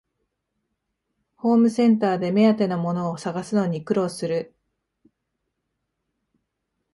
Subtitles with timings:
[1.35, 4.55] ホームセンターで目当てのものを探すのに苦労する